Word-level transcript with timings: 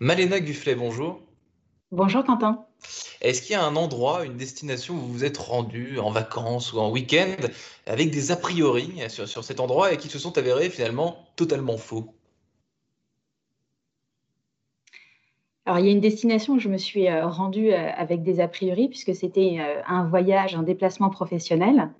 Malena 0.00 0.40
Gufflet, 0.40 0.74
bonjour. 0.74 1.20
Bonjour 1.92 2.24
Quentin. 2.24 2.66
Est-ce 3.20 3.42
qu'il 3.42 3.52
y 3.52 3.54
a 3.54 3.64
un 3.64 3.76
endroit, 3.76 4.24
une 4.24 4.36
destination 4.36 4.94
où 4.94 4.98
vous 4.98 5.12
vous 5.12 5.24
êtes 5.24 5.38
rendu 5.38 5.98
en 5.98 6.10
vacances 6.10 6.72
ou 6.72 6.80
en 6.80 6.90
week-end 6.90 7.36
avec 7.86 8.10
des 8.10 8.32
a 8.32 8.36
priori 8.36 9.00
sur, 9.08 9.28
sur 9.28 9.44
cet 9.44 9.60
endroit 9.60 9.92
et 9.92 9.96
qui 9.96 10.08
se 10.08 10.18
sont 10.18 10.36
avérés 10.36 10.70
finalement 10.70 11.28
totalement 11.36 11.76
faux? 11.76 12.14
Alors, 15.66 15.78
il 15.78 15.86
y 15.86 15.88
a 15.88 15.92
une 15.92 16.00
destination 16.00 16.54
où 16.54 16.58
je 16.58 16.68
me 16.68 16.76
suis 16.76 17.08
euh, 17.08 17.26
rendue 17.26 17.72
euh, 17.72 17.90
avec 17.96 18.22
des 18.22 18.40
a 18.40 18.48
priori, 18.48 18.88
puisque 18.88 19.14
c'était 19.14 19.56
euh, 19.60 19.80
un 19.86 20.06
voyage, 20.06 20.54
un 20.54 20.62
déplacement 20.62 21.08
professionnel. 21.08 21.90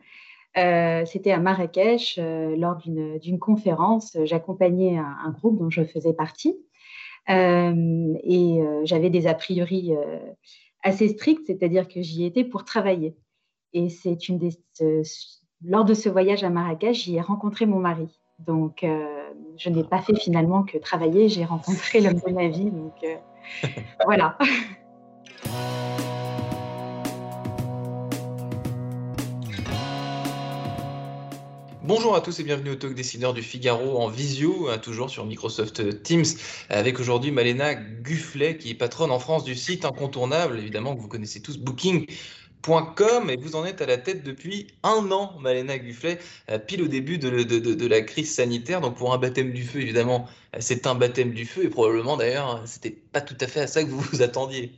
c'était 1.06 1.32
à 1.32 1.38
Marrakech 1.38 2.18
lors 2.18 2.76
d'une 2.76 3.38
conférence. 3.40 4.16
J'accompagnais 4.24 4.98
un, 4.98 5.30
groupe 5.30 5.58
dont 5.58 5.70
je 5.70 5.82
faisais 5.82 6.12
partie. 6.12 6.56
Et 7.28 8.60
j'avais 8.84 9.10
des 9.10 9.26
a 9.26 9.34
priori 9.34 9.92
assez 10.82 11.08
stricts, 11.08 11.46
c'est-à-dire 11.46 11.88
que 11.88 12.02
j'y 12.02 12.24
étais 12.24 12.44
pour 12.44 12.64
travailler. 12.64 13.16
Et 13.72 13.88
c'est 13.88 14.28
une 14.28 14.38
des, 14.38 14.50
lors 15.64 15.84
de 15.84 15.94
ce 15.94 16.08
voyage 16.08 16.44
à 16.44 16.50
Marrakech, 16.50 17.04
j'y 17.04 17.16
ai 17.16 17.20
rencontré 17.20 17.66
mon 17.66 17.80
mari. 17.80 18.08
Donc, 18.38 18.84
je 19.56 19.70
n'ai 19.70 19.84
pas 19.84 20.00
fait 20.00 20.16
finalement 20.16 20.62
que 20.62 20.78
travailler. 20.78 21.28
J'ai 21.28 21.44
rencontré 21.44 22.00
l'homme 22.00 22.20
de 22.26 22.32
ma 22.32 22.48
vie. 22.48 22.70
Donc, 22.70 22.94
voilà. 24.04 24.38
Bonjour 31.86 32.16
à 32.16 32.22
tous 32.22 32.40
et 32.40 32.44
bienvenue 32.44 32.70
au 32.70 32.76
Talk 32.76 32.94
Décideur 32.94 33.34
du 33.34 33.42
Figaro 33.42 33.98
en 33.98 34.08
visio, 34.08 34.70
hein, 34.70 34.78
toujours 34.78 35.10
sur 35.10 35.26
Microsoft 35.26 36.02
Teams, 36.02 36.24
avec 36.70 36.98
aujourd'hui 36.98 37.30
Malena 37.30 37.74
Gufflet, 37.74 38.56
qui 38.56 38.70
est 38.70 38.74
patronne 38.74 39.10
en 39.10 39.18
France 39.18 39.44
du 39.44 39.54
site 39.54 39.84
incontournable, 39.84 40.58
évidemment 40.58 40.96
que 40.96 41.02
vous 41.02 41.08
connaissez 41.08 41.42
tous, 41.42 41.58
Booking 41.58 42.06
et 43.28 43.36
vous 43.36 43.56
en 43.56 43.66
êtes 43.66 43.82
à 43.82 43.86
la 43.86 43.98
tête 43.98 44.24
depuis 44.24 44.68
un 44.82 45.12
an, 45.12 45.38
Malena 45.40 45.76
Gufflet, 45.78 46.18
euh, 46.50 46.58
pile 46.58 46.80
au 46.80 46.88
début 46.88 47.18
de, 47.18 47.86
la 47.86 48.00
crise 48.00 48.34
sanitaire. 48.34 48.80
Donc 48.80 48.96
pour 48.96 49.12
un 49.12 49.18
baptême 49.18 49.52
du 49.52 49.62
feu, 49.62 49.82
évidemment, 49.82 50.26
euh, 50.54 50.60
c'est 50.60 50.86
un 50.86 50.94
baptême 50.94 51.34
du 51.34 51.44
feu 51.44 51.64
et 51.64 51.68
probablement 51.68 52.16
d'ailleurs, 52.16 52.62
c'était 52.64 52.92
pas 52.92 53.20
tout 53.20 53.36
à 53.40 53.46
fait 53.46 53.60
à 53.60 53.66
ça 53.66 53.84
que 53.84 53.90
vous 53.90 54.00
vous 54.00 54.22
attendiez. 54.22 54.72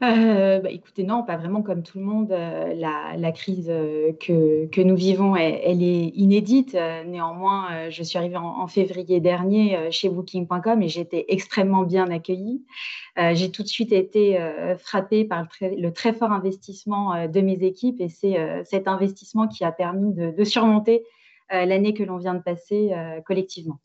Euh, 0.00 0.60
bah, 0.60 0.70
écoutez, 0.70 1.02
non, 1.02 1.24
pas 1.24 1.36
vraiment 1.36 1.62
comme 1.62 1.82
tout 1.82 1.98
le 1.98 2.04
monde. 2.04 2.30
Euh, 2.30 2.72
la, 2.74 3.32
crise 3.32 3.68
euh, 3.68 4.12
que, 4.12 4.80
nous 4.82 4.94
vivons, 4.94 5.34
elle, 5.34 5.82
est 5.82 6.12
inédite. 6.14 6.74
néanmoins, 7.06 7.90
je 7.90 8.02
suis 8.02 8.16
arrivée 8.16 8.36
en, 8.36 8.66
février 8.68 9.20
dernier 9.20 9.90
chez 9.90 10.08
Booking.com 10.08 10.82
et 10.82 10.88
j'étais 10.88 11.24
extrêmement 11.28 11.82
bien 11.82 12.10
accueillie. 12.10 12.64
J'ai 13.32 13.50
tout 13.50 13.62
de 13.62 13.68
suite 13.68 13.92
été 13.92 14.38
frappée 14.78 15.24
par 15.24 15.46
le 15.60 15.90
très, 15.90 16.12
fort 16.12 16.32
investissement 16.32 17.26
de 17.26 17.40
mes 17.40 17.64
équipes 17.64 18.00
et 18.00 18.08
c'est 18.08 18.36
cet 18.64 18.86
investissement 18.86 19.48
qui 19.48 19.64
a 19.64 19.72
permis 19.72 20.12
de 20.14 20.44
surmonter 20.44 21.04
l'année 21.50 21.94
que 21.94 22.04
l'on 22.04 22.18
vient 22.18 22.34
de 22.34 22.42
passer 22.42 22.92
collectivement. 23.26 23.80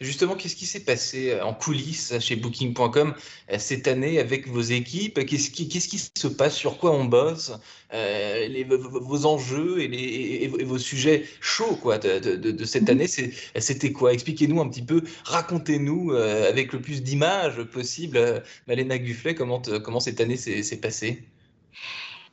Justement, 0.00 0.36
qu'est-ce 0.36 0.56
qui 0.56 0.66
s'est 0.66 0.84
passé 0.84 1.30
euh, 1.30 1.44
en 1.44 1.52
coulisses 1.52 2.18
chez 2.18 2.36
Booking.com 2.36 3.14
euh, 3.50 3.56
cette 3.58 3.86
année 3.88 4.18
avec 4.18 4.48
vos 4.48 4.62
équipes? 4.62 5.24
Qu'est-ce 5.26 5.50
qui, 5.50 5.98
se 5.98 6.28
passe? 6.28 6.56
Sur 6.56 6.78
quoi 6.78 6.92
on 6.92 7.04
bosse? 7.04 7.52
Euh, 7.92 8.64
Vos 8.66 9.26
enjeux 9.26 9.80
et, 9.80 10.48
vos 10.48 10.78
sujets 10.78 11.24
chauds 11.40 11.76
quoi, 11.76 11.98
de, 11.98 12.64
cette 12.64 12.84
mhm. 12.84 12.90
année, 12.90 13.06
c'était 13.06 13.92
quoi? 13.92 14.12
Expliquez-nous 14.12 14.60
un 14.60 14.68
petit 14.68 14.82
peu, 14.82 15.02
racontez-nous 15.24 16.12
avec 16.12 16.72
le 16.72 16.80
plus 16.80 17.02
d'images 17.02 17.62
possible, 17.64 18.42
Malena 18.66 18.98
Gufflet, 18.98 19.34
comment, 19.34 19.62
comment 19.84 20.00
cette 20.00 20.20
année 20.20 20.36
s'est 20.36 20.76
passée? 20.78 21.22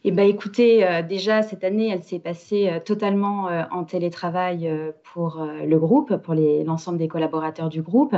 Eh 0.05 0.11
bien, 0.11 0.25
écoutez, 0.25 0.85
euh, 0.85 1.01
déjà, 1.01 1.43
cette 1.43 1.63
année, 1.63 1.87
elle 1.87 2.03
s'est 2.03 2.19
passée 2.19 2.67
euh, 2.67 2.80
totalement 2.81 3.47
euh, 3.47 3.64
en 3.71 3.86
télétravail 3.86 4.69
pour 5.14 5.39
le 5.41 5.80
groupe, 5.80 6.17
pour 6.17 6.33
l'ensemble 6.33 6.97
des 6.97 7.08
collaborateurs 7.08 7.69
du 7.69 7.81
groupe. 7.81 8.15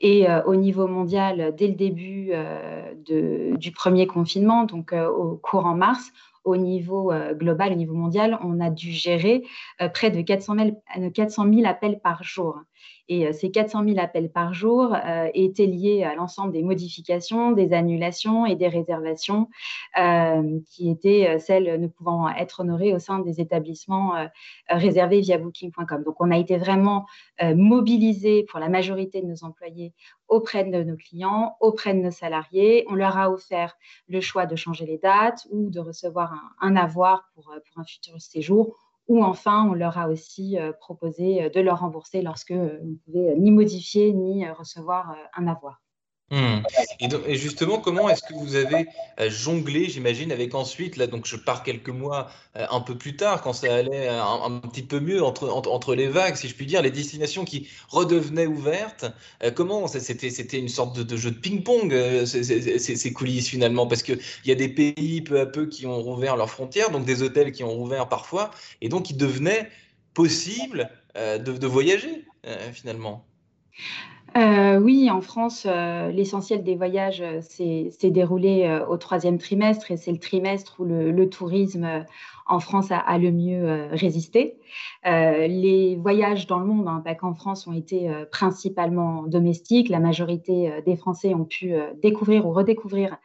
Et 0.00 0.26
au 0.46 0.56
niveau 0.56 0.86
mondial, 0.86 1.54
dès 1.56 1.68
le 1.68 1.74
début 1.74 2.32
du 3.06 3.70
premier 3.72 4.06
confinement, 4.06 4.64
donc 4.64 4.92
au 4.92 5.36
courant 5.36 5.74
mars, 5.74 6.12
au 6.48 6.56
niveau 6.56 7.12
global, 7.34 7.72
au 7.72 7.76
niveau 7.76 7.94
mondial, 7.94 8.38
on 8.42 8.60
a 8.60 8.70
dû 8.70 8.90
gérer 8.90 9.44
près 9.94 10.10
de 10.10 10.20
400 10.22 10.56
000 10.56 11.66
appels 11.66 12.00
par 12.00 12.22
jour. 12.22 12.58
Et 13.08 13.26
euh, 13.26 13.32
ces 13.32 13.50
400 13.50 13.84
000 13.84 13.98
appels 13.98 14.30
par 14.30 14.54
jour 14.54 14.94
euh, 14.94 15.28
étaient 15.34 15.66
liés 15.66 16.04
à 16.04 16.14
l'ensemble 16.14 16.52
des 16.52 16.62
modifications, 16.62 17.52
des 17.52 17.72
annulations 17.72 18.44
et 18.46 18.54
des 18.54 18.68
réservations 18.68 19.48
euh, 19.98 20.60
qui 20.70 20.90
étaient 20.90 21.38
celles 21.38 21.80
ne 21.80 21.86
pouvant 21.86 22.28
être 22.28 22.60
honorées 22.60 22.92
au 22.94 22.98
sein 22.98 23.18
des 23.20 23.40
établissements 23.40 24.12
réservés 24.68 25.20
via 25.20 25.38
booking.com. 25.38 26.02
Donc, 26.04 26.16
on 26.20 26.30
a 26.30 26.38
été 26.38 26.56
vraiment 26.56 27.06
mobilisés 27.40 28.44
pour 28.44 28.58
la 28.58 28.68
majorité 28.68 29.22
de 29.22 29.26
nos 29.26 29.44
employés 29.44 29.92
auprès 30.28 30.64
de 30.64 30.82
nos 30.82 30.96
clients, 30.96 31.56
auprès 31.60 31.94
de 31.94 32.00
nos 32.00 32.10
salariés. 32.10 32.84
On 32.88 32.94
leur 32.94 33.16
a 33.16 33.30
offert 33.30 33.76
le 34.08 34.20
choix 34.20 34.46
de 34.46 34.56
changer 34.56 34.86
les 34.86 34.98
dates 34.98 35.46
ou 35.50 35.70
de 35.70 35.80
recevoir 35.80 36.32
un, 36.60 36.76
avoir 36.76 37.28
pour, 37.34 37.44
pour 37.44 37.80
un 37.80 37.84
futur 37.84 38.20
séjour 38.20 38.76
ou 39.08 39.24
enfin, 39.24 39.66
on 39.68 39.72
leur 39.72 39.96
a 39.98 40.08
aussi 40.08 40.58
euh, 40.58 40.72
proposé 40.72 41.42
euh, 41.42 41.48
de 41.48 41.60
leur 41.60 41.80
rembourser 41.80 42.20
lorsque 42.22 42.50
euh, 42.50 42.78
on 42.82 42.86
ne 42.86 42.94
pouvait 42.96 43.36
ni 43.36 43.50
modifier 43.50 44.12
ni 44.12 44.48
recevoir 44.50 45.16
un 45.34 45.46
avoir. 45.46 45.80
Hmm. 46.30 46.60
Et, 47.00 47.36
justement, 47.36 47.78
comment 47.78 48.10
est-ce 48.10 48.22
que 48.22 48.34
vous 48.34 48.54
avez 48.54 48.86
euh, 49.18 49.30
jonglé, 49.30 49.88
j'imagine, 49.88 50.30
avec 50.30 50.54
ensuite, 50.54 50.98
là, 50.98 51.06
donc 51.06 51.26
je 51.26 51.36
pars 51.36 51.62
quelques 51.62 51.88
mois 51.88 52.28
euh, 52.56 52.66
un 52.70 52.80
peu 52.82 52.98
plus 52.98 53.16
tard, 53.16 53.40
quand 53.40 53.54
ça 53.54 53.74
allait 53.74 54.08
un, 54.08 54.60
petit 54.60 54.82
peu 54.82 55.00
mieux 55.00 55.22
entre, 55.22 55.48
entre, 55.48 55.94
les 55.94 56.06
vagues, 56.06 56.36
si 56.36 56.46
je 56.46 56.54
puis 56.54 56.66
dire, 56.66 56.82
les 56.82 56.90
destinations 56.90 57.46
qui 57.46 57.68
redevenaient 57.88 58.46
ouvertes. 58.46 59.06
Euh, 59.42 59.50
comment 59.50 59.86
c'était, 59.86 60.58
une 60.58 60.68
sorte 60.68 61.00
de, 61.00 61.16
jeu 61.16 61.30
de 61.30 61.38
ping-pong, 61.38 61.94
ces, 62.26 63.12
coulisses 63.14 63.48
finalement, 63.48 63.86
parce 63.86 64.02
qu'il 64.02 64.20
y 64.44 64.52
a 64.52 64.54
des 64.54 64.68
pays 64.68 65.22
peu 65.22 65.40
à 65.40 65.46
peu 65.46 65.66
qui 65.66 65.86
ont 65.86 66.02
rouvert 66.02 66.36
leurs 66.36 66.50
frontières, 66.50 66.90
donc 66.90 67.06
des 67.06 67.22
hôtels 67.22 67.52
qui 67.52 67.64
ont 67.64 67.72
rouvert 67.72 68.06
parfois, 68.06 68.50
et 68.82 68.90
donc 68.90 69.08
il 69.08 69.16
devenait 69.16 69.70
possible 70.12 70.90
de, 71.16 71.66
voyager 71.66 72.26
finalement? 72.72 73.24
Euh, 74.78 74.80
oui, 74.80 75.10
en 75.10 75.20
France, 75.20 75.66
euh, 75.68 76.10
l'essentiel 76.10 76.62
des 76.62 76.76
voyages 76.76 77.20
euh, 77.20 77.40
s'est 77.40 78.10
déroulé 78.10 78.80
au 78.88 78.96
troisième 78.96 79.38
trimestre 79.38 79.90
et 79.90 79.96
c'est 79.96 80.12
le 80.12 80.18
trimestre 80.18 80.76
où 80.80 80.84
le, 80.84 81.28
tourisme 81.28 82.04
en 82.46 82.60
France 82.60 82.88
a, 82.90 83.18
le 83.18 83.30
mieux 83.30 83.88
résisté. 83.90 84.56
les 85.04 85.96
voyages 85.96 86.46
dans 86.46 86.58
le 86.58 86.66
monde, 86.66 86.88
hein, 86.88 87.02
pas 87.04 87.14
qu'en 87.14 87.34
France, 87.34 87.66
ont 87.66 87.74
été 87.74 88.10
principalement 88.32 89.24
domestiques. 89.24 89.88
La 89.88 90.00
majorité 90.00 90.82
des 90.86 90.96
Français 90.96 91.34
ont 91.34 91.44
pu 91.44 91.74
découvrir 92.02 92.46
ou 92.46 92.52
redécouvrir 92.52 93.12
euh, 93.12 93.16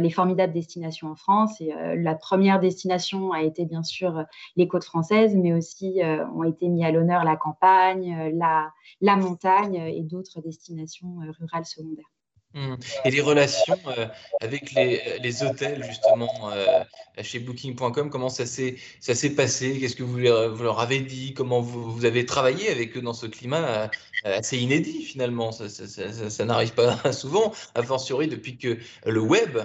les 0.00 0.10
formidables 0.10 0.52
destinations 0.52 1.08
en 1.08 1.16
France. 1.16 1.60
Et 1.60 1.72
euh, 1.72 1.96
la 1.96 2.14
première 2.14 2.60
destination 2.60 3.32
a 3.32 3.42
été 3.42 3.64
bien 3.64 3.82
sûr 3.82 4.24
les 4.56 4.68
côtes 4.68 4.84
françaises, 4.84 5.34
mais 5.34 5.52
aussi 5.52 6.02
euh, 6.02 6.26
ont 6.28 6.44
été 6.44 6.68
mis 6.68 6.84
à 6.84 6.90
l'honneur 6.90 7.24
la 7.24 7.36
campagne, 7.36 8.32
la, 8.34 8.72
la 9.00 9.16
montagne 9.16 9.76
et 9.76 10.02
d'autres 10.02 10.40
destinations 10.40 11.16
rurales 11.38 11.66
secondaires. 11.66 12.10
Mmh. 12.54 12.74
Et 13.06 13.10
les 13.10 13.22
relations 13.22 13.78
avec 14.42 14.72
les, 14.72 15.42
hôtels, 15.42 15.82
justement, 15.84 16.50
chez 17.22 17.38
Booking.com, 17.38 18.10
comment 18.10 18.28
ça 18.28 18.44
s'est 18.44 18.76
passé? 19.34 19.78
Qu'est-ce 19.80 19.96
que 19.96 20.02
vous 20.02 20.18
leur, 20.18 20.80
avez 20.80 21.00
dit? 21.00 21.32
Comment 21.32 21.62
vous, 21.62 22.04
avez 22.04 22.26
travaillé 22.26 22.68
avec 22.68 22.94
eux 22.98 23.00
dans 23.00 23.14
ce 23.14 23.24
climat 23.24 23.90
assez 24.24 24.58
inédit, 24.58 25.02
finalement? 25.02 25.50
Ça, 25.50 25.70
ça, 25.70 26.44
n'arrive 26.44 26.74
pas 26.74 27.12
souvent, 27.14 27.54
a 27.74 27.82
fortiori 27.82 28.28
depuis 28.28 28.58
que 28.58 28.76
le 29.06 29.20
web 29.20 29.56
euh, 29.56 29.64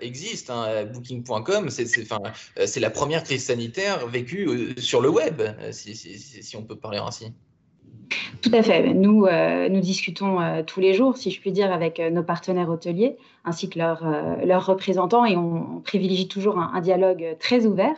existe. 0.00 0.50
Hein, 0.50 0.84
Booking.com, 0.92 1.68
euh, 1.68 2.66
c'est 2.66 2.80
la 2.80 2.90
première 2.90 3.22
crise 3.24 3.44
sanitaire 3.44 4.06
vécue 4.06 4.48
euh, 4.48 4.74
sur 4.78 5.00
le 5.00 5.08
web, 5.08 5.42
si, 5.70 6.56
on 6.56 6.62
peut 6.62 6.76
parler 6.76 6.98
ainsi. 6.98 7.32
Tout 8.42 8.50
à 8.52 8.62
fait. 8.62 8.92
Nous, 8.92 9.26
discutons 9.80 10.62
tous 10.66 10.80
les 10.80 10.94
jours, 10.94 11.16
si 11.16 11.30
je 11.30 11.40
puis 11.40 11.52
dire, 11.52 11.72
avec 11.72 11.98
nos 11.98 12.22
partenaires 12.22 12.68
hôteliers 12.68 13.16
ainsi 13.44 13.70
que 13.70 13.78
leurs, 13.78 14.66
représentants 14.66 15.24
et 15.24 15.36
on, 15.36 15.80
privilégie 15.80 16.28
toujours 16.28 16.58
un, 16.58 16.80
dialogue 16.80 17.36
très 17.40 17.64
ouvert. 17.64 17.96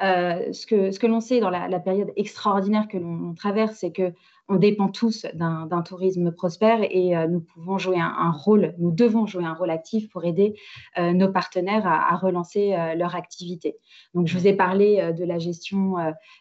ce 0.00 0.66
que 0.66 1.06
l'on 1.06 1.20
sait 1.20 1.38
dans 1.38 1.50
la, 1.50 1.78
période 1.78 2.12
extraordinaire 2.16 2.88
que 2.90 2.98
l'on 2.98 3.34
traverse, 3.34 3.76
c'est 3.76 3.92
que 3.92 4.12
on 4.48 4.56
dépend 4.56 4.88
tous 4.88 5.26
d'un 5.34 5.82
tourisme 5.82 6.30
prospère 6.30 6.80
et 6.82 7.14
nous 7.28 7.40
pouvons 7.40 7.78
jouer 7.78 7.98
un, 7.98 8.30
rôle, 8.30 8.74
nous 8.78 8.90
devons 8.90 9.26
jouer 9.26 9.44
un 9.44 9.54
rôle 9.54 9.70
actif 9.70 10.10
pour 10.10 10.24
aider 10.24 10.54
nos 10.98 11.30
partenaires 11.32 11.86
à, 11.86 12.14
relancer 12.16 12.76
leur 12.96 13.14
activité. 13.14 13.76
Donc, 14.12 14.26
je 14.26 14.36
vous 14.36 14.46
ai 14.46 14.52
parlé 14.52 15.12
de 15.16 15.24
la 15.24 15.38
gestion 15.38 15.94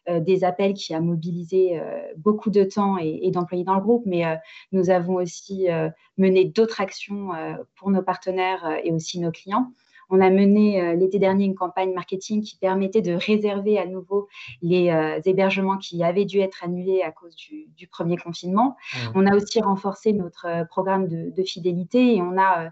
des 0.10 0.44
appels 0.44 0.74
qui 0.74 0.94
a 0.94 1.00
mobilisé 1.00 1.82
beaucoup 2.18 2.50
de 2.50 2.64
temps 2.64 2.98
et, 2.98 3.20
et 3.24 3.32
d'employés 3.32 3.64
dans 3.64 3.76
le 3.76 3.82
groupe, 3.82 4.04
mais 4.06 4.24
nous 4.74 4.90
avons 4.90 5.16
aussi 5.16 5.68
mené 6.18 6.46
d'autres 6.46 6.82
actions 6.82 7.30
pour 7.76 7.90
nos 7.90 8.02
partenaires 8.02 8.80
et 8.84 8.92
aussi 8.92 9.20
nos 9.20 9.32
clients. 9.32 9.72
On 10.10 10.22
a 10.22 10.30
mené 10.30 10.82
euh, 10.82 10.96
l'été 10.96 11.20
dernier 11.20 11.46
une 11.46 11.56
campagne 11.56 11.94
marketing 11.94 12.42
qui 12.42 12.58
permettait 12.58 13.02
de 13.02 13.14
réserver 13.14 13.78
à 13.78 13.86
nouveau 13.86 14.28
les 14.62 14.90
euh, 14.90 15.20
hébergements 15.26 15.78
qui 15.78 16.04
avaient 16.04 16.26
dû 16.26 16.40
être 16.40 16.64
annulés 16.64 17.02
à 17.02 17.12
cause 17.12 17.36
du, 17.36 17.88
premier 17.88 18.18
confinement. 18.18 18.76
Mmh. 18.94 18.98
On 19.16 19.28
a 19.28 19.36
aussi 19.36 19.62
renforcé 19.62 20.14
notre 20.14 20.48
euh, 20.48 20.66
programme 20.66 21.08
de, 21.08 21.44
fidélité 21.44 22.16
et 22.16 22.22
on 22.22 22.38
a 22.40 22.70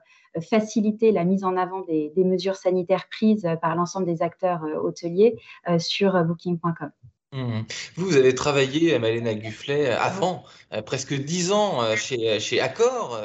facilité 0.50 1.12
la 1.12 1.25
mise 1.25 1.44
en 1.44 1.57
avant 1.57 1.81
des, 1.81 2.12
mesures 2.18 2.56
sanitaires 2.56 3.10
prises 3.10 3.48
par 3.62 3.75
l'ensemble 3.75 4.06
des 4.06 4.22
acteurs 4.22 4.63
hôteliers 4.81 5.36
sur 5.78 6.24
booking.com. 6.24 6.89
Mmh. 7.33 7.62
Vous, 7.98 8.16
avez 8.16 8.33
travaillé, 8.33 8.98
Malena 8.98 9.33
Gufflet, 9.33 9.89
avant, 9.89 10.44
presque 10.86 11.13
dix 11.13 11.51
ans 11.51 11.81
chez, 11.98 12.39
chez 12.39 12.62
Accor, 12.62 13.19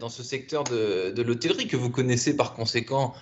dans 0.00 0.08
ce 0.08 0.22
secteur 0.22 0.64
de, 0.64 1.10
de 1.10 1.22
l'hôtellerie 1.22 1.66
que 1.66 1.76
vous 1.76 1.90
connaissez 1.90 2.34
par 2.34 2.54
conséquent 2.54 3.12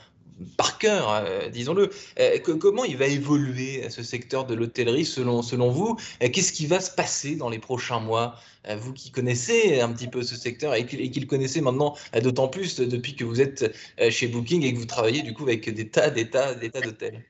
par 0.56 0.78
cœur, 0.78 1.10
euh, 1.10 1.48
disons-le. 1.48 1.90
Euh, 2.18 2.38
comment 2.38 2.84
il 2.84 2.96
va 2.96 3.06
évoluer 3.06 3.88
ce 3.90 4.02
secteur 4.02 4.44
de 4.46 4.54
l'hôtellerie 4.54 5.04
selon, 5.04 5.42
selon 5.42 5.70
vous? 5.70 5.96
Euh, 6.22 6.28
Qu'est-ce 6.32 6.52
qui 6.52 6.66
va 6.66 6.80
se 6.80 6.90
passer 6.90 7.36
dans 7.36 7.48
les 7.48 7.58
prochains 7.58 8.00
mois? 8.00 8.36
Vous 8.80 8.92
qui 8.92 9.12
connaissez 9.12 9.80
un 9.80 9.92
petit 9.92 10.08
peu 10.08 10.24
ce 10.24 10.34
secteur 10.34 10.74
et 10.74 10.84
qui, 10.86 11.20
le 11.20 11.26
connaissez 11.26 11.60
maintenant 11.60 11.94
d'autant 12.20 12.48
plus 12.48 12.80
depuis 12.80 13.14
que 13.14 13.22
vous 13.22 13.40
êtes 13.40 13.72
chez 14.10 14.26
Booking 14.26 14.64
et 14.64 14.74
que 14.74 14.78
vous 14.80 14.86
travaillez 14.86 15.22
du 15.22 15.34
coup 15.34 15.44
avec 15.44 15.72
des 15.72 15.88
tas, 15.88 16.10
des 16.10 16.28
tas, 16.28 16.56
des 16.56 16.70
tas 16.70 16.80
d'hôtels. 16.80 17.24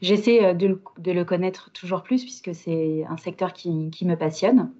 J'essaie 0.00 0.54
de, 0.54 0.80
le 1.04 1.24
connaître 1.24 1.70
toujours 1.72 2.02
plus 2.02 2.22
puisque 2.22 2.54
c'est 2.54 3.04
un 3.10 3.18
secteur 3.18 3.52
qui 3.52 3.90
me 4.06 4.14
passionne. 4.14 4.72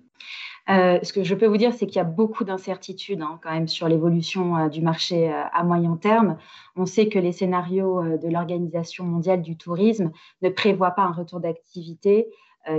Euh, 0.71 0.99
ce 1.03 1.13
que 1.13 1.25
je 1.25 1.35
peux 1.35 1.47
vous 1.47 1.57
dire, 1.57 1.73
c'est 1.73 1.87
qu'il 1.87 1.97
y 1.97 2.01
a 2.01 2.05
beaucoup 2.05 2.45
d'incertitudes 2.45 3.23
hein, 3.23 3.41
quand 3.43 3.51
même 3.51 3.69
sur 3.69 3.89
l'évolution 3.89 4.57
euh, 4.57 4.69
du 4.69 4.83
marché 4.83 5.33
euh, 5.33 5.43
à 5.53 5.65
moyen 5.65 5.97
terme. 5.97 6.37
On 6.77 6.85
sait 6.85 7.09
que 7.09 7.19
les 7.19 7.33
scénarios 7.33 8.19
de 8.19 8.29
l'Organisation 8.29 9.05
mondiale 9.05 9.41
du 9.41 9.57
tourisme 9.57 10.11
ne 10.43 10.51
prévoient 10.51 10.91
pas 10.91 11.03
un 11.03 11.13
retour 11.13 11.41
d'activité 11.41 12.29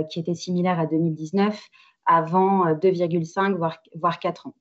qui 0.08 0.20
était 0.20 0.34
similaire 0.34 0.78
à 0.78 0.86
2019 0.86 1.60
avant 2.06 2.74
2,5 2.74 3.56
voire, 3.56 3.78
voire 3.96 4.20
4 4.20 4.46
ans. 4.46 4.54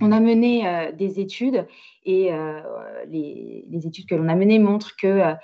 On 0.00 0.10
a 0.10 0.20
mené 0.20 0.90
des 0.96 1.20
études 1.20 1.66
et 2.04 2.30
les, 3.08 3.86
études 3.86 4.06
que 4.06 4.14
l'on 4.14 4.28
a 4.28 4.34
menées 4.34 4.58
montrent 4.58 4.96
que 4.96 5.34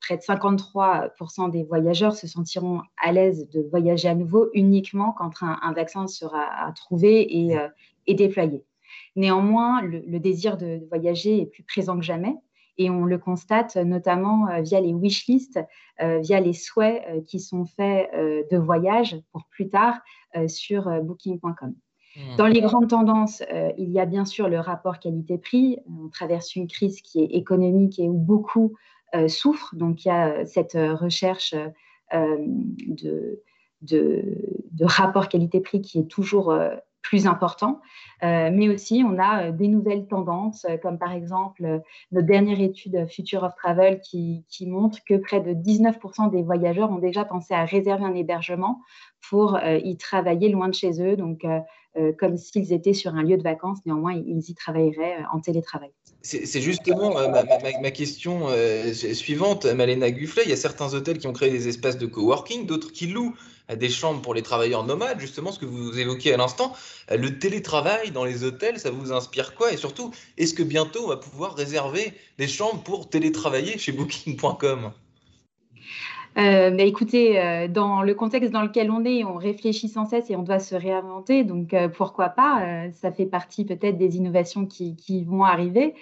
près 0.00 0.16
de 0.16 0.22
53% 0.22 1.50
des 1.50 1.64
voyageurs 1.64 2.14
se 2.14 2.26
sentiront 2.26 2.82
à 3.02 3.12
l'aise 3.12 3.48
de 3.50 3.62
voyager 3.70 4.08
à 4.08 4.14
nouveau 4.14 4.48
uniquement 4.54 5.12
quand 5.12 5.30
un, 5.42 5.72
vaccin 5.72 6.06
sera 6.06 6.72
trouvé 6.74 7.46
et, 7.46 7.58
euh, 7.58 7.68
déployé. 8.08 8.64
Néanmoins, 9.16 9.82
le, 9.82 10.18
désir 10.18 10.56
de, 10.56 10.80
voyager 10.88 11.42
est 11.42 11.46
plus 11.46 11.62
présent 11.62 11.98
que 11.98 12.04
jamais 12.04 12.34
et 12.78 12.90
on 12.90 13.04
le 13.04 13.18
constate 13.18 13.76
notamment 13.76 14.48
euh, 14.48 14.60
via 14.62 14.80
les 14.80 14.94
wishlists, 14.94 15.60
via 16.00 16.40
les 16.40 16.52
souhaits 16.52 17.24
qui 17.26 17.40
sont 17.40 17.66
faits 17.66 18.08
de 18.14 18.56
voyage 18.56 19.16
pour 19.32 19.44
plus 19.50 19.68
tard 19.68 19.98
sur 20.46 20.88
booking.com. 21.02 21.74
Mmh. 22.16 22.36
Dans 22.36 22.46
les 22.46 22.60
grandes 22.60 22.88
tendances, 22.88 23.42
il 23.76 23.90
y 23.90 23.98
a 23.98 24.06
bien 24.06 24.24
sûr 24.24 24.48
le 24.48 24.60
rapport 24.60 25.00
qualité-prix. 25.00 25.80
On 25.88 26.08
traverse 26.08 26.54
une 26.54 26.68
crise 26.68 27.02
qui 27.02 27.20
est 27.20 27.34
économique 27.36 27.98
et 27.98 28.08
où 28.08 28.14
beaucoup 28.14 28.76
euh, 28.76 28.97
souffrent. 29.28 29.74
Donc 29.74 30.04
il 30.04 30.08
y 30.08 30.10
a 30.10 30.28
euh, 30.28 30.44
cette 30.44 30.74
euh, 30.74 30.94
recherche 30.94 31.54
de, 32.12 33.42
de, 33.82 34.84
rapport 34.84 35.28
qualité-prix 35.28 35.82
qui 35.82 35.98
est 35.98 36.10
toujours 36.10 36.54
plus 37.02 37.26
important. 37.26 37.82
mais 38.22 38.70
aussi, 38.70 39.04
on 39.06 39.18
a 39.18 39.50
des 39.50 39.68
nouvelles 39.68 40.06
tendances, 40.06 40.64
comme 40.80 40.98
par 40.98 41.12
exemple 41.12 41.82
notre 42.10 42.26
dernière 42.26 42.60
étude 42.60 43.06
Future 43.10 43.42
of 43.42 43.54
Travel 43.56 44.00
qui, 44.00 44.46
qui 44.48 44.66
montre 44.66 45.04
que 45.04 45.18
près 45.18 45.40
de 45.40 45.52
19% 45.52 46.30
des 46.30 46.42
voyageurs 46.42 46.90
ont 46.90 46.98
déjà 46.98 47.26
pensé 47.26 47.52
à 47.52 47.66
réserver 47.66 48.04
un 48.04 48.14
hébergement 48.14 48.80
pour 49.28 49.58
y 49.62 49.98
travailler 49.98 50.48
loin 50.48 50.68
de 50.68 50.74
chez 50.74 51.02
eux, 51.02 51.16
donc 51.16 51.44
comme 52.18 52.36
s'ils 52.36 52.72
étaient 52.72 52.94
sur 52.94 53.14
un 53.14 53.22
lieu 53.22 53.36
de 53.36 53.42
vacances, 53.42 53.78
néanmoins, 53.84 54.14
ils 54.14 54.50
y 54.50 54.54
travailleraient 54.54 55.18
en 55.32 55.40
télétravail. 55.40 55.90
C'est 56.22 56.60
justement 56.60 57.18
euh, 57.18 57.28
ma, 57.28 57.90
question 57.90 58.48
euh, 58.48 58.92
suivante, 58.92 59.66
Malena 59.66 60.10
Gufflet. 60.10 60.42
Il 60.44 60.50
y 60.50 60.52
a 60.52 60.56
certains 60.56 60.92
hôtels 60.92 61.18
qui 61.18 61.26
ont 61.26 61.32
créé 61.32 61.50
des 61.50 61.68
espaces 61.68 61.96
de 61.96 62.06
coworking, 62.06 62.66
d'autres 62.66 62.92
qui 62.92 63.06
louent 63.06 63.34
euh, 63.70 63.76
des 63.76 63.88
chambres 63.88 64.20
pour 64.20 64.34
les 64.34 64.42
travailleurs 64.42 64.84
nomades, 64.84 65.20
justement 65.20 65.52
ce 65.52 65.58
que 65.58 65.64
vous 65.64 65.98
évoquiez 65.98 66.34
à 66.34 66.36
l'instant. 66.36 66.74
Le 67.10 67.38
télétravail 67.38 68.10
dans 68.10 68.24
les 68.24 68.42
hôtels, 68.44 68.80
ça 68.80 68.90
vous 68.90 69.12
inspire 69.12 69.54
quoi? 69.54 69.72
Et 69.72 69.76
surtout, 69.76 70.10
est-ce 70.36 70.54
que 70.54 70.64
bientôt 70.64 71.04
on 71.04 71.08
va 71.08 71.16
pouvoir 71.16 71.54
réserver 71.54 72.12
des 72.36 72.48
chambres 72.48 72.82
pour 72.82 73.08
télétravailler 73.08 73.78
chez 73.78 73.92
booking.com 73.92 74.92
euh, 76.38 76.76
écoutez, 76.78 77.40
euh, 77.40 77.66
dans 77.66 78.02
le 78.02 78.14
contexte 78.14 78.52
dans 78.52 78.62
lequel 78.62 78.92
on 78.92 79.04
est, 79.04 79.24
on 79.24 79.34
réfléchit 79.34 79.88
sans 79.88 80.06
cesse 80.06 80.30
et 80.30 80.36
on 80.36 80.44
doit 80.44 80.60
se 80.60 80.76
réinventer. 80.76 81.42
Donc, 81.42 81.74
euh, 81.74 81.88
pourquoi 81.88 82.28
pas 82.28 82.90
Ça 82.92 83.10
fait 83.10 83.26
partie 83.26 83.64
peut-être 83.64 83.98
des 83.98 84.16
innovations 84.16 84.64
qui, 84.66 85.24
vont 85.24 85.42
arriver. 85.42 85.94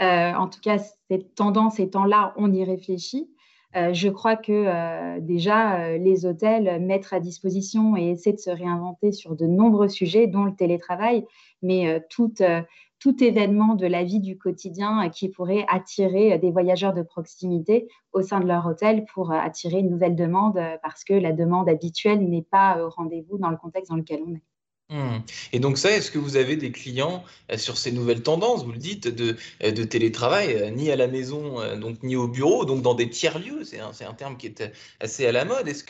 en 0.00 0.48
tout 0.48 0.60
cas, 0.60 0.78
cette 0.78 1.34
tendance 1.36 1.78
étant 1.78 2.04
là, 2.04 2.34
on 2.36 2.52
y 2.52 2.64
réfléchit. 2.64 3.30
je 3.74 4.08
crois 4.08 4.36
que 4.36 5.20
déjà, 5.20 5.96
les 5.96 6.26
hôtels 6.26 6.80
mettent 6.80 7.12
à 7.12 7.20
disposition 7.20 7.96
et 7.96 8.10
essaient 8.10 8.32
de 8.32 8.38
se 8.38 8.50
réinventer 8.50 9.12
sur 9.12 9.36
de 9.36 9.46
nombreux 9.46 9.88
sujets, 9.88 10.26
dont 10.26 10.44
le 10.44 10.54
télétravail, 10.54 11.24
mais 11.62 12.04
toute 12.10 12.42
tout 13.04 13.22
événement 13.22 13.74
de 13.74 13.86
la 13.86 14.02
vie 14.02 14.18
du 14.18 14.38
quotidien 14.38 15.10
qui 15.10 15.28
pourrait 15.28 15.66
attirer 15.68 16.38
des 16.38 16.50
voyageurs 16.50 16.94
de 16.94 17.02
proximité 17.02 17.86
au 18.14 18.22
sein 18.22 18.40
de 18.40 18.46
leur 18.46 18.64
hôtel 18.64 19.04
pour 19.12 19.30
attirer 19.30 19.80
une 19.80 19.90
nouvelle 19.90 20.16
demande 20.16 20.58
parce 20.82 21.04
que 21.04 21.12
la 21.12 21.32
demande 21.32 21.68
habituelle 21.68 22.26
n'est 22.26 22.46
pas 22.50 22.82
au 22.82 22.88
rendez-vous 22.88 23.36
dans 23.36 23.50
le 23.50 23.58
contexte 23.58 23.90
dans 23.90 23.98
lequel 23.98 24.22
on 24.26 24.32
est. 24.32 24.53
Mmh. 24.90 25.20
Et 25.54 25.60
donc 25.60 25.78
ça, 25.78 25.90
est-ce 25.90 26.10
que 26.10 26.18
vous 26.18 26.36
avez 26.36 26.56
des 26.56 26.70
clients 26.70 27.24
euh, 27.50 27.56
sur 27.56 27.78
ces 27.78 27.90
nouvelles 27.90 28.22
tendances, 28.22 28.64
vous 28.64 28.72
le 28.72 28.78
dites, 28.78 29.08
de, 29.08 29.34
euh, 29.62 29.72
télétravail, 29.86 30.52
euh, 30.52 30.70
ni 30.70 30.90
à 30.90 30.96
la 30.96 31.06
maison, 31.06 31.56
donc 31.78 32.02
ni 32.02 32.16
au 32.16 32.28
bureau, 32.28 32.66
donc 32.66 32.82
dans 32.82 32.92
des 32.92 33.08
tiers-lieux, 33.08 33.64
c'est 33.64 33.80
un, 33.80 34.12
terme 34.12 34.36
qui 34.36 34.46
est 34.46 34.62
assez 35.00 35.26
à 35.26 35.32
la 35.32 35.46
mode. 35.46 35.68
Est-ce 35.68 35.84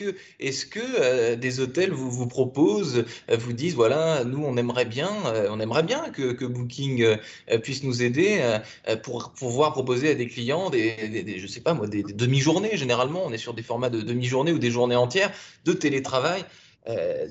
que, 0.67 1.35
des 1.35 1.61
hôtels 1.61 1.91
vous, 1.91 2.27
proposent, 2.29 3.05
vous 3.29 3.53
disent, 3.53 3.75
voilà, 3.75 4.23
nous, 4.25 4.45
on 4.45 4.57
aimerait 4.57 4.85
bien, 4.85 5.11
on 5.51 5.59
aimerait 5.59 5.83
bien 5.83 6.11
que, 6.11 6.45
Booking 6.45 7.17
puisse 7.63 7.83
nous 7.83 8.03
aider 8.03 8.59
pour 9.03 9.33
pouvoir 9.33 9.73
proposer 9.73 10.11
à 10.11 10.15
des 10.15 10.29
clients 10.29 10.71
des, 10.71 11.09
des, 11.09 11.39
je 11.39 11.47
sais 11.47 11.61
pas 11.61 11.75
moi, 11.75 11.89
des, 11.89 12.03
demi-journées, 12.03 12.77
généralement, 12.77 13.23
on 13.25 13.33
est 13.33 13.39
sur 13.39 13.55
des 13.55 13.63
formats 13.63 13.91
de 13.91 14.01
demi-journées 14.01 14.53
ou 14.53 14.59
des 14.59 14.71
journées 14.71 14.97
entières 14.97 15.33
de 15.65 15.73
télétravail 15.73 16.45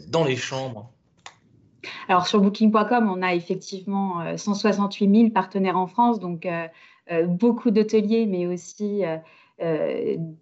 dans 0.08 0.26
les 0.26 0.36
chambres 0.36 0.93
alors 2.08 2.28
sur 2.28 2.42
booking.com, 2.42 3.10
on 3.10 3.22
a 3.22 3.34
effectivement 3.34 4.38
168 4.38 5.08
euh, 5.08 5.13
000 5.13 5.30
partenaires 5.32 5.78
en 5.78 5.88
France, 5.88 6.20
donc 6.20 6.46
euh, 6.46 6.68
euh, 7.12 7.25
beaucoup 7.25 7.72
d'hôteliers, 7.72 8.25
mais 8.25 8.48
aussi 8.48 9.04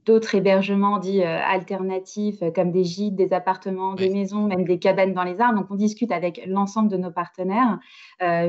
d'autres 0.06 0.36
hébergements 0.36 0.98
dits 0.98 1.22
alternatifs, 1.22 2.42
comme 2.56 2.72
des 2.72 2.84
gîtes, 2.84 3.16
des 3.16 3.34
appartements, 3.34 3.94
des 3.94 4.10
maisons, 4.10 4.48
même 4.48 4.64
des 4.64 4.80
cabanes 4.80 5.14
dans 5.14 5.24
les 5.24 5.40
arbres. 5.40 5.60
Donc 5.60 5.68
on 5.70 5.76
discute 5.76 6.12
avec 6.12 6.42
l'ensemble 6.48 6.90
de 6.90 6.98
nos 6.98 7.12
partenaires 7.12 7.78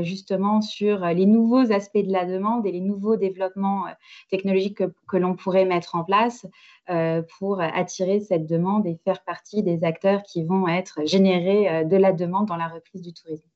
justement 0.02 0.60
sur 0.60 1.04
les 1.04 1.26
nouveaux 1.26 1.72
aspects 1.72 1.98
de 1.98 2.12
la 2.12 2.24
demande 2.24 2.64
et 2.64 2.72
les 2.72 2.80
nouveaux 2.80 3.16
développements 3.16 3.84
technologiques 4.30 4.82
que 5.08 5.16
l'on 5.16 5.34
pourrait 5.34 5.66
mettre 5.66 5.94
en 5.94 6.04
place 6.04 6.46
euh, 6.90 7.22
pour 7.38 7.60
attirer 7.60 8.18
cette 8.18 8.44
demande 8.46 8.86
et 8.88 8.98
faire 9.04 9.22
partie 9.22 9.62
des 9.62 9.84
acteurs 9.84 10.24
qui 10.24 10.42
vont 10.42 10.66
être 10.66 11.06
générés 11.06 11.68
euh, 11.68 11.84
de 11.84 11.96
la 11.96 12.12
demande 12.12 12.46
dans 12.48 12.56
la 12.56 12.66
reprise 12.66 13.02
du 13.02 13.12
tourisme. 13.12 13.51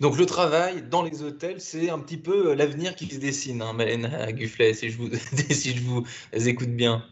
Donc 0.00 0.18
le 0.18 0.26
travail 0.26 0.82
dans 0.90 1.02
les 1.02 1.22
hôtels, 1.22 1.60
c'est 1.60 1.90
un 1.90 1.98
petit 1.98 2.16
peu 2.16 2.50
euh, 2.50 2.54
l'avenir 2.54 2.94
qui 2.94 3.06
se 3.06 3.18
dessine, 3.18 3.62
hein, 3.62 3.72
Malène 3.72 4.10
Gufflet, 4.32 4.74
si 4.74 4.90
je 4.90 4.98
vous, 4.98 5.08
si 5.50 5.74
je 5.74 5.82
vous 5.82 6.04
écoute 6.34 6.70
bien. 6.70 7.04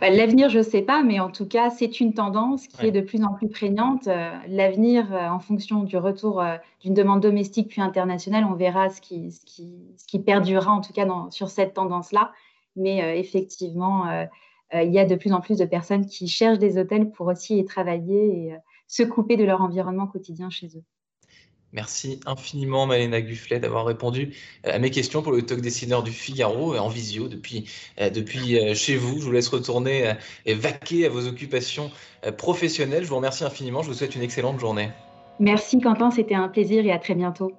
Bah, 0.00 0.10
l'avenir, 0.10 0.50
je 0.50 0.58
ne 0.58 0.62
sais 0.62 0.82
pas, 0.82 1.02
mais 1.02 1.20
en 1.20 1.30
tout 1.30 1.46
cas, 1.46 1.70
c'est 1.70 2.00
une 2.00 2.12
tendance 2.12 2.66
qui 2.66 2.86
est 2.86 2.92
de 2.92 3.00
plus 3.00 3.24
en 3.24 3.32
plus 3.32 3.48
prégnante. 3.48 4.06
L'avenir, 4.46 5.10
en 5.10 5.38
fonction 5.38 5.84
du 5.84 5.96
retour 5.96 6.44
d'une 6.82 6.92
demande 6.92 7.22
domestique 7.22 7.68
puis 7.68 7.80
internationale, 7.80 8.44
on 8.44 8.52
verra 8.52 8.90
ce 8.90 9.00
qui, 9.00 9.32
ce 9.32 9.40
qui, 9.46 9.78
ce 9.96 10.06
qui 10.06 10.18
perdurera, 10.18 10.70
en 10.70 10.82
tout 10.82 10.92
cas 10.92 11.06
dans, 11.06 11.30
sur 11.30 11.48
cette 11.48 11.72
tendance-là. 11.72 12.32
Mais 12.76 13.18
effectivement, 13.18 14.06
euh, 14.74 14.82
il 14.82 14.92
y 14.92 14.98
a 14.98 15.04
de 15.04 15.16
plus 15.16 15.32
en 15.32 15.40
plus 15.40 15.58
de 15.58 15.64
personnes 15.64 16.06
qui 16.06 16.28
cherchent 16.28 16.58
des 16.58 16.78
hôtels 16.78 17.10
pour 17.10 17.26
aussi 17.26 17.58
y 17.58 17.64
travailler 17.64 18.44
et 18.44 18.54
euh, 18.54 18.58
se 18.86 19.02
couper 19.02 19.36
de 19.36 19.44
leur 19.44 19.62
environnement 19.62 20.06
quotidien 20.06 20.50
chez 20.50 20.68
eux. 20.76 20.84
Merci 21.72 22.20
infiniment, 22.26 22.86
Malena 22.86 23.20
Gufflet, 23.20 23.60
d'avoir 23.60 23.86
répondu 23.86 24.34
à 24.64 24.78
mes 24.78 24.90
questions 24.90 25.22
pour 25.22 25.32
le 25.32 25.42
talk 25.42 25.60
dessineur 25.60 26.02
du 26.02 26.10
Figaro 26.10 26.76
en 26.76 26.88
visio 26.88 27.28
depuis, 27.28 27.70
depuis 27.98 28.74
chez 28.74 28.96
vous. 28.96 29.20
Je 29.20 29.24
vous 29.26 29.32
laisse 29.32 29.48
retourner 29.48 30.14
et 30.46 30.54
vaquer 30.54 31.06
à 31.06 31.08
vos 31.08 31.28
occupations 31.28 31.92
professionnelles. 32.36 33.04
Je 33.04 33.08
vous 33.08 33.16
remercie 33.16 33.44
infiniment. 33.44 33.82
Je 33.82 33.88
vous 33.88 33.94
souhaite 33.94 34.16
une 34.16 34.22
excellente 34.22 34.58
journée. 34.58 34.90
Merci, 35.38 35.78
Quentin. 35.80 36.10
C'était 36.10 36.34
un 36.34 36.48
plaisir 36.48 36.84
et 36.84 36.90
à 36.90 36.98
très 36.98 37.14
bientôt. 37.14 37.52